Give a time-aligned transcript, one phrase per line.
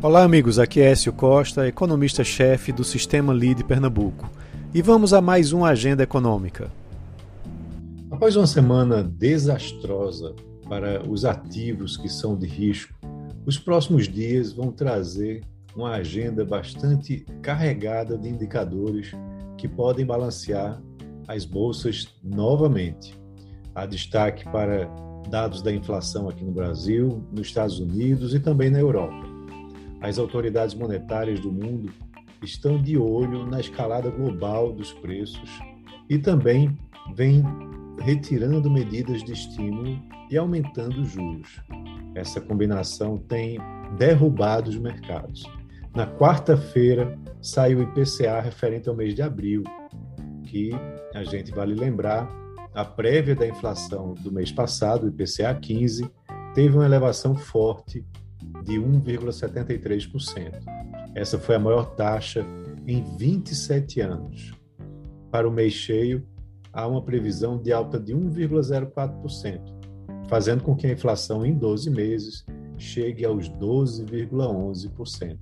[0.00, 0.60] Olá, amigos.
[0.60, 4.30] Aqui é Écio Costa, economista-chefe do Sistema Lead Pernambuco.
[4.72, 6.70] E vamos a mais uma agenda econômica.
[8.08, 10.36] Após uma semana desastrosa
[10.68, 12.94] para os ativos que são de risco,
[13.44, 15.42] os próximos dias vão trazer
[15.74, 19.10] uma agenda bastante carregada de indicadores
[19.56, 20.80] que podem balancear
[21.26, 23.18] as bolsas novamente.
[23.74, 24.88] Há destaque para
[25.28, 29.27] dados da inflação aqui no Brasil, nos Estados Unidos e também na Europa
[30.00, 31.92] as autoridades monetárias do mundo
[32.42, 35.50] estão de olho na escalada global dos preços
[36.08, 36.76] e também
[37.14, 37.42] vêm
[38.00, 41.60] retirando medidas de estímulo e aumentando os juros.
[42.14, 43.58] Essa combinação tem
[43.96, 45.44] derrubado os mercados.
[45.94, 49.64] Na quarta-feira saiu o IPCA referente ao mês de abril,
[50.44, 50.70] que
[51.14, 52.28] a gente vale lembrar,
[52.74, 56.08] a prévia da inflação do mês passado, o IPCA 15,
[56.54, 58.04] teve uma elevação forte
[58.64, 60.62] de 1,73%.
[61.14, 62.44] Essa foi a maior taxa
[62.86, 64.52] em 27 anos.
[65.30, 66.26] Para o mês cheio,
[66.72, 69.60] há uma previsão de alta de 1,04%,
[70.28, 75.36] fazendo com que a inflação em 12 meses chegue aos 12,11%.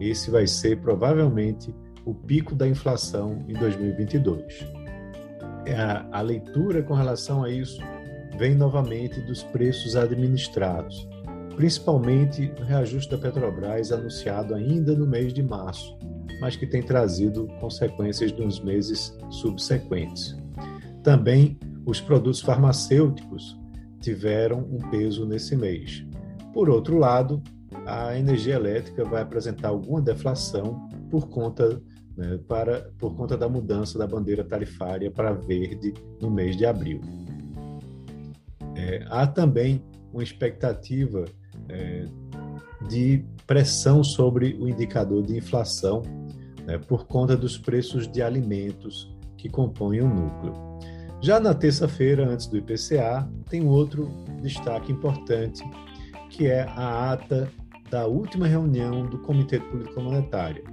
[0.00, 1.74] Esse vai ser provavelmente
[2.04, 4.66] o pico da inflação em 2022.
[5.64, 7.80] É, a, a leitura com relação a isso
[8.36, 11.08] vem novamente dos preços administrados,
[11.56, 15.96] principalmente o reajuste da Petrobras anunciado ainda no mês de março,
[16.40, 20.36] mas que tem trazido consequências nos meses subsequentes.
[21.02, 23.58] Também os produtos farmacêuticos
[24.00, 26.04] tiveram um peso nesse mês.
[26.52, 27.42] Por outro lado,
[27.86, 31.80] a energia elétrica vai apresentar alguma deflação por conta,
[32.16, 37.00] né, para, por conta da mudança da bandeira tarifária para verde no mês de abril.
[38.76, 41.24] É, há também uma expectativa
[41.68, 42.06] é,
[42.88, 46.02] de pressão sobre o indicador de inflação
[46.66, 50.54] né, por conta dos preços de alimentos que compõem o núcleo.
[51.20, 54.08] Já na terça-feira, antes do IPCA, tem outro
[54.40, 55.62] destaque importante,
[56.30, 57.50] que é a ata
[57.90, 60.64] da última reunião do Comitê de Política Monetária.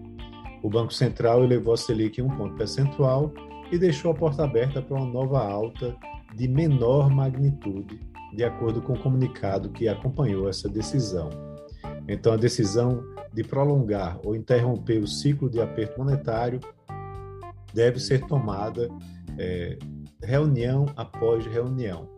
[0.64, 3.32] O Banco Central elevou a Selic em um ponto percentual
[3.72, 5.96] e deixou a porta aberta para uma nova alta
[6.36, 8.00] de menor magnitude
[8.34, 11.30] de acordo com o comunicado que acompanhou essa decisão.
[12.08, 13.04] Então, a decisão
[13.34, 16.60] de prolongar ou interromper o ciclo de aperto monetário
[17.74, 18.90] deve ser tomada
[19.38, 19.78] é,
[20.22, 22.10] reunião após reunião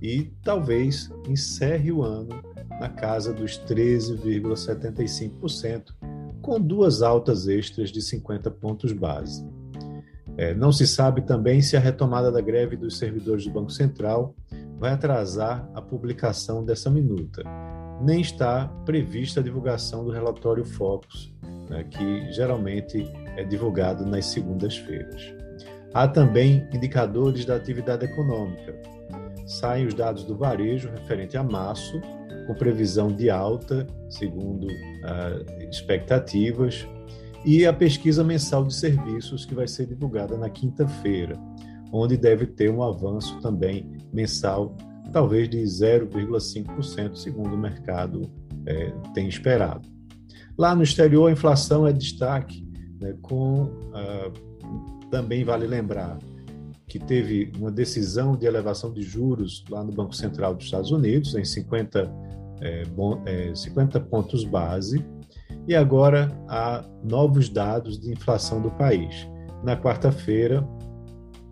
[0.00, 2.42] e talvez encerre o ano
[2.80, 5.92] na casa dos 13,75%,
[6.40, 9.44] com duas altas extras de 50 pontos base.
[10.36, 14.36] É, não se sabe também se a retomada da greve dos servidores do Banco Central
[14.78, 17.42] vai atrasar a publicação dessa minuta.
[18.00, 21.34] Nem está prevista a divulgação do relatório Focus,
[21.68, 25.34] né, que geralmente é divulgado nas segundas-feiras.
[25.92, 28.80] Há também indicadores da atividade econômica.
[29.46, 32.00] Saem os dados do varejo referente a março,
[32.46, 34.68] com previsão de alta, segundo
[35.04, 36.86] ah, expectativas,
[37.44, 41.38] e a pesquisa mensal de serviços, que vai ser divulgada na quinta-feira
[41.92, 44.76] onde deve ter um avanço também mensal,
[45.12, 48.30] talvez de 0,5%, segundo o mercado
[48.66, 49.88] é, tem esperado.
[50.56, 52.66] Lá no exterior, a inflação é destaque,
[53.00, 54.30] né, com ah,
[55.10, 56.18] também vale lembrar
[56.86, 61.34] que teve uma decisão de elevação de juros lá no Banco Central dos Estados Unidos,
[61.34, 62.10] em 50,
[62.60, 65.04] é, bom, é, 50 pontos base,
[65.66, 69.28] e agora há novos dados de inflação do país.
[69.62, 70.66] Na quarta-feira,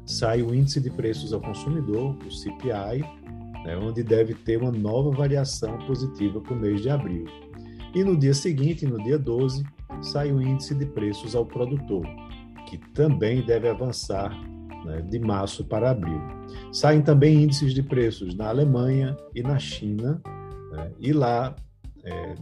[0.07, 3.03] sai o Índice de Preços ao Consumidor, o CPI,
[3.65, 7.27] né, onde deve ter uma nova variação positiva para o mês de abril.
[7.95, 9.65] E no dia seguinte, no dia 12,
[10.01, 12.07] sai o Índice de Preços ao Produtor,
[12.69, 14.31] que também deve avançar
[14.87, 16.21] né, de março para abril.
[16.73, 20.23] Saem também índices de preços na Alemanha e na China,
[20.71, 21.55] né, e lá
[22.05, 22.35] é,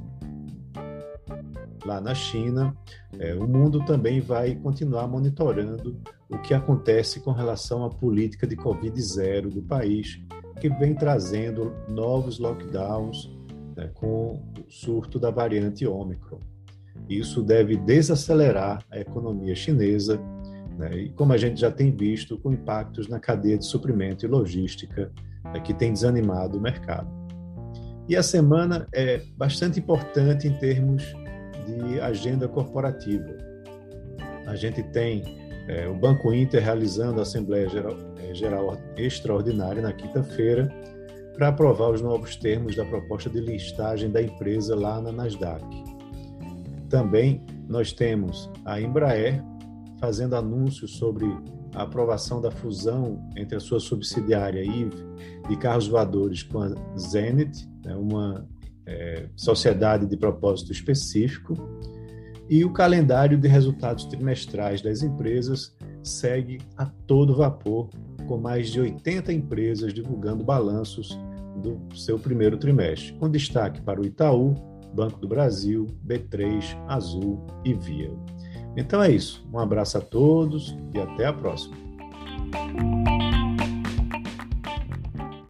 [1.85, 2.77] lá na China,
[3.19, 8.57] é, o mundo também vai continuar monitorando o que acontece com relação à política de
[8.57, 10.21] Covid-0 do país,
[10.61, 13.31] que vem trazendo novos lockdowns
[13.77, 16.41] né, com o surto da variante Ômicron.
[17.09, 20.19] Isso deve desacelerar a economia chinesa,
[20.79, 24.29] né, e como a gente já tem visto, com impactos na cadeia de suprimento e
[24.29, 25.13] logística,
[25.45, 27.09] né, que tem desanimado o mercado.
[28.09, 31.15] E a semana é bastante importante em termos
[31.65, 33.37] de agenda corporativa.
[34.47, 35.23] A gente tem
[35.69, 40.69] é, o Banco Inter realizando a Assembleia Geral, é, Geral Extraordinária na quinta-feira
[41.35, 45.65] para aprovar os novos termos da proposta de listagem da empresa lá na Nasdaq.
[46.89, 49.43] também nós temos a Embraer
[49.99, 51.27] fazendo anúncios sobre
[51.75, 54.95] a aprovação da fusão entre a sua subsidiária IVE
[55.49, 58.47] de carros voadores com a Zenit, né, uma
[58.87, 61.55] é, sociedade de propósito específico,
[62.49, 67.89] e o calendário de resultados trimestrais das empresas segue a todo vapor,
[68.29, 71.19] com mais de 80 empresas divulgando balanços
[71.63, 74.55] do seu primeiro trimestre, com destaque para o Itaú,
[74.95, 78.11] Banco do Brasil, B3, Azul e Via.
[78.77, 79.47] Então é isso.
[79.53, 81.77] Um abraço a todos e até a próxima.